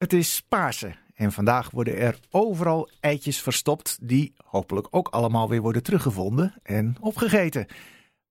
[0.00, 5.60] Het is Pasen en vandaag worden er overal eitjes verstopt die hopelijk ook allemaal weer
[5.60, 7.66] worden teruggevonden en opgegeten.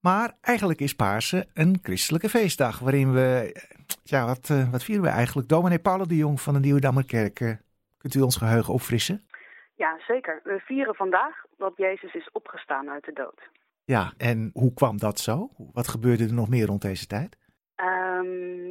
[0.00, 3.56] Maar eigenlijk is Pasen een christelijke feestdag waarin we,
[4.02, 5.48] ja, wat, eh, wat vieren we eigenlijk?
[5.48, 7.52] Dominee Paolo de Jong van de Nieuwe Dammerkerk, eh,
[7.98, 9.26] kunt u ons geheugen opfrissen?
[9.74, 10.40] Ja, zeker.
[10.44, 13.40] We vieren vandaag dat Jezus is opgestaan uit de dood.
[13.84, 15.50] Ja, en hoe kwam dat zo?
[15.72, 17.38] Wat gebeurde er nog meer rond deze tijd?
[17.74, 18.69] Ehm,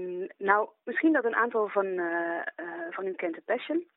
[0.49, 2.45] nou, misschien dat een aantal van, eh, eh,
[2.89, 3.87] van u kent de Passion.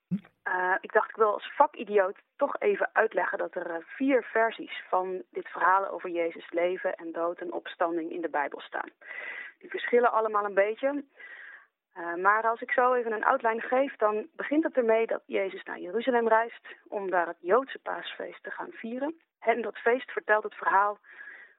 [0.48, 5.22] Uh, ik dacht ik wil als vakidioot toch even uitleggen dat er vier versies van
[5.30, 8.90] dit verhaal over Jezus leven en dood en opstanding in de Bijbel staan.
[9.58, 11.04] Die verschillen allemaal een beetje.
[12.16, 15.78] maar als ik zo even een outline geef, dan begint het ermee dat Jezus naar
[15.78, 19.20] Jeruzalem reist om daar het Joodse paasfeest te gaan vieren.
[19.40, 20.98] En dat feest vertelt het verhaal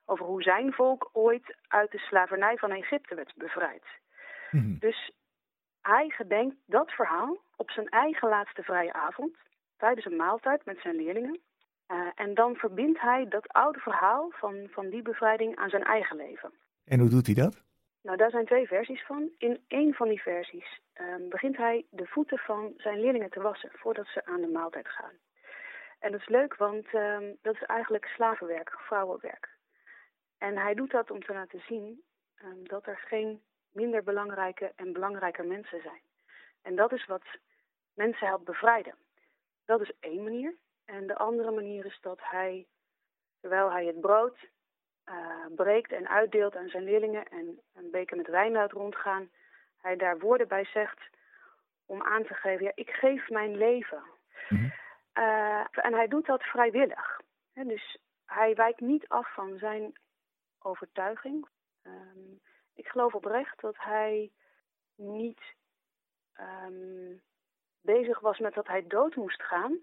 [0.06, 3.84] over hoe zijn volk ooit uit de slavernij van Egypte werd bevrijd.
[4.54, 4.78] Mhm.
[4.80, 5.12] Dus
[5.82, 9.36] hij gedenkt dat verhaal op zijn eigen laatste vrije avond,
[9.78, 11.40] tijdens een maaltijd met zijn leerlingen.
[11.88, 16.16] Uh, en dan verbindt hij dat oude verhaal van, van die bevrijding aan zijn eigen
[16.18, 16.52] leven.
[16.86, 17.64] En hoe doet hij dat?
[18.02, 19.30] Nou, daar zijn twee versies van.
[19.38, 23.70] In één van die versies uh, begint hij de voeten van zijn leerlingen te wassen
[23.73, 25.14] voordat ze aan de maaltijd gaan.
[26.00, 29.50] En dat is leuk, want uh, dat is eigenlijk slavenwerk, vrouwenwerk.
[30.38, 32.02] En hij doet dat om te laten zien
[32.44, 33.42] um, dat er geen
[33.74, 36.02] minder belangrijke en belangrijke mensen zijn.
[36.62, 37.24] En dat is wat
[37.94, 38.96] mensen helpt bevrijden.
[39.66, 40.54] Dat is één manier.
[40.86, 42.66] En de andere manier is dat hij,
[43.42, 44.38] terwijl hij het brood
[45.10, 49.30] uh, breekt en uitdeelt aan zijn leerlingen en een beker met wijn laat rondgaan,
[49.78, 51.00] hij daar woorden bij zegt
[51.86, 54.04] om aan te geven, ja, ik geef mijn leven.
[54.50, 54.72] Mm
[55.84, 57.22] en hij doet dat vrijwillig.
[57.54, 59.94] dus hij wijkt niet af van zijn
[60.60, 61.48] overtuiging.
[61.84, 62.40] Um,
[62.76, 64.32] ik geloof oprecht dat hij
[64.96, 65.42] niet
[66.40, 67.22] um,
[67.82, 69.80] bezig was met dat hij dood moest gaan,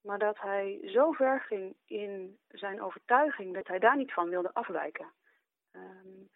[0.00, 4.54] maar dat hij zo ver ging in zijn overtuiging dat hij daar niet van wilde
[4.54, 5.12] afwijken.
[5.72, 6.30] Um,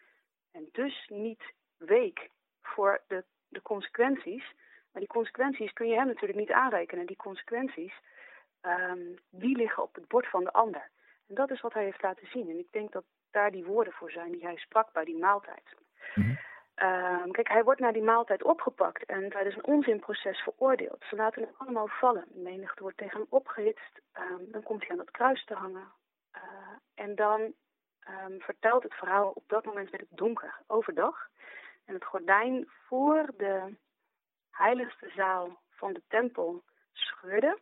[0.51, 2.31] en dus niet week
[2.63, 4.55] voor de, de consequenties.
[4.93, 7.07] Maar die consequenties kun je hem natuurlijk niet aanrekenen.
[7.07, 7.95] Die consequenties,
[8.63, 10.91] um, die liggen op het bord van de ander.
[11.27, 12.49] En dat is wat hij heeft laten zien.
[12.49, 15.75] En ik denk dat daar die woorden voor zijn die hij sprak bij die maaltijd.
[16.15, 16.39] Mm
[17.31, 21.05] kijk, hij wordt naar die maaltijd opgepakt en tijdens een onzinproces veroordeeld.
[21.09, 22.25] Ze laten hem allemaal vallen.
[22.29, 24.01] De menigte wordt tegen hem opgehitst.
[24.19, 25.93] Um, dan komt hij aan dat kruis te hangen.
[26.37, 26.43] Uh,
[26.95, 31.29] en dan um, vertelt het verhaal op dat moment met het donker, overdag.
[31.85, 33.77] En het gordijn voor de
[34.51, 37.59] heiligste zaal van de tempel scheurde.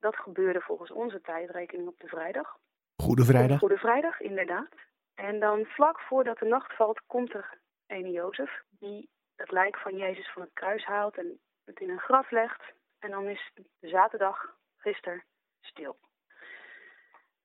[0.00, 2.56] Dat gebeurde volgens onze tijdrekening op de vrijdag.
[2.96, 3.58] Goede Vrijdag.
[3.58, 4.74] Goede Vrijdag, inderdaad.
[5.14, 7.58] En dan vlak voordat de nacht valt, komt er
[7.90, 12.00] ene Jozef die het lijk van Jezus van het kruis haalt en het in een
[12.00, 12.62] graf legt.
[12.98, 15.24] En dan is de zaterdag, gisteren,
[15.60, 15.98] stil.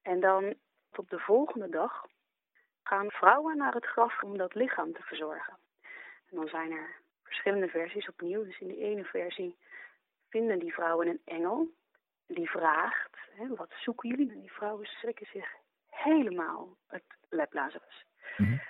[0.02, 0.56] En dan
[0.96, 2.06] op de volgende dag
[2.84, 5.58] gaan vrouwen naar het graf om dat lichaam te verzorgen.
[6.30, 8.44] En dan zijn er verschillende versies opnieuw.
[8.44, 9.58] Dus in de ene versie
[10.30, 11.70] vinden die vrouwen een engel
[12.28, 14.32] die vraagt, hè, wat zoeken jullie?
[14.32, 15.56] En die vrouwen schrikken zich
[15.90, 18.06] helemaal het leplazarus.
[18.38, 18.62] Mm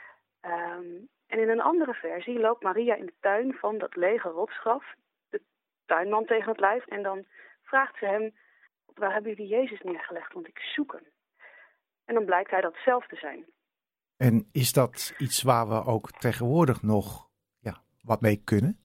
[0.45, 4.85] um, en in een andere versie loopt Maria in de tuin van dat lege rotsgraf,
[5.29, 5.41] de
[5.85, 7.25] tuinman tegen het lijf, en dan
[7.63, 8.33] vraagt ze hem,
[8.93, 11.05] waar hebben jullie Jezus neergelegd, want ik zoek hem.
[12.05, 13.45] En dan blijkt hij dat zelf te zijn.
[14.17, 18.79] En is dat iets waar we ook tegenwoordig nog ja, wat mee kunnen?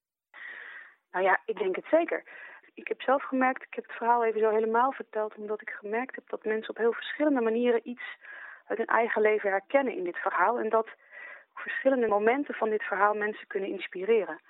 [1.10, 2.24] Nou ja, ik denk het zeker
[2.80, 6.14] ik heb zelf gemerkt, ik heb het verhaal even zo helemaal verteld, omdat ik gemerkt
[6.14, 8.02] heb dat mensen op heel verschillende manieren iets
[8.66, 10.58] uit hun eigen leven herkennen in dit verhaal.
[10.58, 10.88] En dat
[11.60, 14.40] verschillende momenten van dit verhaal mensen kunnen inspireren.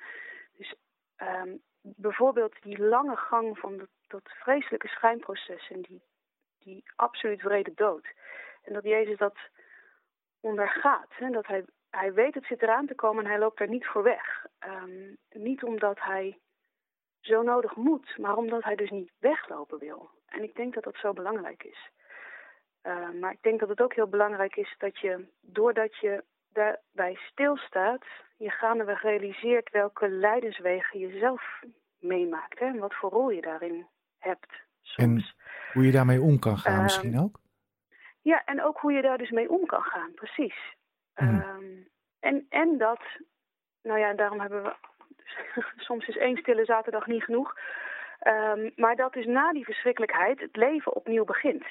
[0.56, 0.74] Dus
[1.18, 6.02] um, bijvoorbeeld die lange gang van dat, vreselijke schijnproces en die,
[6.58, 8.06] die absoluut vrede dood.
[8.62, 9.38] En dat Jezus dat
[10.40, 11.08] ondergaat.
[11.08, 11.30] Hè?
[11.30, 14.02] Dat hij, hij weet het zit eraan te komen en hij loopt er niet voor
[14.02, 14.46] weg.
[14.66, 16.38] Um, niet omdat hij
[17.20, 20.10] zo nodig moet, maar omdat hij dus niet weglopen wil.
[20.26, 21.90] En ik denk dat dat zo belangrijk is.
[22.82, 27.14] Uh, maar ik denk dat het ook heel belangrijk is dat je, doordat je daarbij
[27.14, 28.04] stilstaat,
[28.36, 31.62] je gaandeweg realiseert welke lijdenswegen je zelf
[31.98, 32.58] meemaakt.
[32.58, 33.86] Hè, en wat voor rol je daarin
[34.18, 34.52] hebt.
[34.80, 35.34] Soms.
[35.34, 35.34] En
[35.72, 37.40] hoe je daarmee om kan gaan uh, misschien ook?
[38.22, 40.76] Ja, en ook hoe je daar dus mee om kan gaan, precies.
[41.16, 41.28] Mm.
[41.28, 41.88] Um,
[42.20, 43.00] en, en dat,
[43.82, 44.74] nou ja, daarom hebben we
[45.76, 47.54] soms is één stille zaterdag niet genoeg.
[48.26, 51.64] Um, maar dat is na die verschrikkelijkheid het leven opnieuw begint.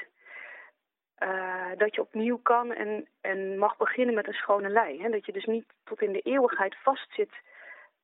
[1.24, 5.02] Uh, dat je opnieuw kan en, en mag beginnen met een schone lei.
[5.02, 5.10] Hè?
[5.10, 7.32] Dat je dus niet tot in de eeuwigheid vastzit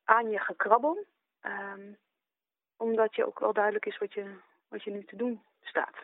[0.03, 1.05] aan je gekrabbel.
[1.41, 1.97] Um,
[2.77, 4.35] omdat je ook wel duidelijk is wat je,
[4.67, 5.95] wat je nu te doen staat.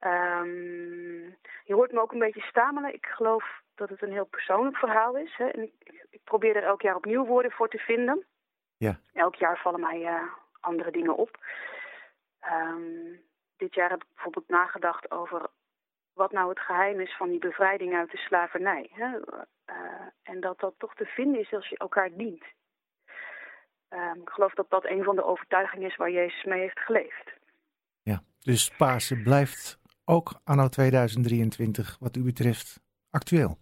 [0.00, 2.94] Um, je hoort me ook een beetje stamelen.
[2.94, 5.36] Ik geloof dat het een heel persoonlijk verhaal is.
[5.36, 5.48] Hè?
[5.48, 5.72] En ik,
[6.10, 8.26] ik, probeer er elk jaar opnieuw woorden voor te vinden.
[8.76, 9.00] Ja.
[9.12, 10.22] Elk jaar vallen mij uh,
[10.60, 11.38] andere dingen op.
[12.44, 13.20] Um,
[13.56, 15.47] dit jaar heb ik bijvoorbeeld nagedacht over
[16.18, 18.90] wat nou het geheim is van die bevrijding uit de slavernij.
[18.92, 19.08] Hè?
[19.08, 22.44] Uh, en dat dat toch te vinden is als je elkaar dient.
[23.90, 27.32] Um, ik geloof dat dat een van de overtuigingen is waar Jezus mee heeft geleefd.
[28.02, 32.80] Ja, dus Pasen blijft ook anno 2023 wat u betreft
[33.10, 33.56] actueel.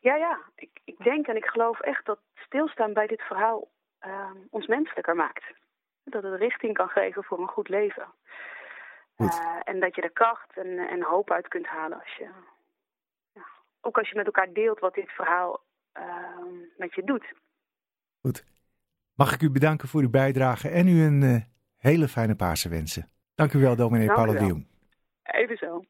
[0.00, 0.38] Ja, ja.
[0.54, 3.68] Ik, ik denk en ik geloof echt dat stilstaan bij dit verhaal
[4.06, 5.44] uh, ons menselijker maakt.
[6.04, 8.06] Dat het richting kan geven voor een goed leven.
[9.16, 12.30] Uh, en dat je er kracht en, en hoop uit kunt halen als je...
[13.32, 13.46] Ja,
[13.80, 15.60] ook als je met elkaar deelt wat dit verhaal
[15.98, 16.04] uh,
[16.76, 17.32] met je doet.
[18.20, 18.44] Goed.
[19.14, 21.40] Mag ik u bedanken voor uw bijdrage en u een uh,
[21.76, 23.10] hele fijne Pasen wensen.
[23.34, 24.06] Dank u wel, dominee
[24.46, 24.66] Jong.
[25.22, 25.84] Even zo.